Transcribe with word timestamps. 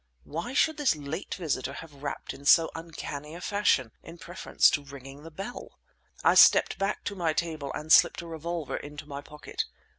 Why 0.23 0.53
should 0.55 0.77
this 0.77 0.95
late 0.95 1.35
visitor 1.35 1.73
have 1.73 2.01
rapped 2.01 2.33
in 2.33 2.43
so 2.45 2.71
uncanny 2.73 3.35
a 3.35 3.39
fashion 3.41 3.91
in 4.01 4.17
preference 4.17 4.71
to 4.71 4.83
ringing 4.83 5.21
the 5.21 5.29
bell? 5.29 5.77
I 6.23 6.33
stepped 6.33 6.79
back 6.79 7.03
to 7.03 7.13
my 7.15 7.33
table 7.33 7.71
and 7.75 7.93
slipped 7.93 8.23
a 8.23 8.25
revolver 8.27 8.77
into 8.77 9.05
my 9.05 9.21
pocket. 9.21 9.65